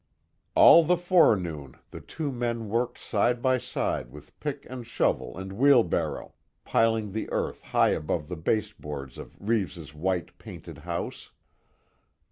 All 0.55 0.83
the 0.83 0.97
forenoon 0.97 1.77
the 1.91 2.01
two 2.01 2.31
men 2.31 2.69
worked 2.69 2.97
side 2.97 3.39
by 3.39 3.59
side 3.59 4.09
with 4.11 4.39
pick 4.39 4.65
and 4.67 4.87
shovel 4.87 5.37
and 5.37 5.53
wheelbarrow, 5.53 6.33
piling 6.65 7.11
the 7.11 7.31
earth 7.31 7.61
high 7.61 7.91
above 7.91 8.27
the 8.27 8.35
baseboards 8.35 9.19
of 9.19 9.37
Reeves' 9.39 9.93
white 9.93 10.35
painted 10.39 10.79
house. 10.79 11.29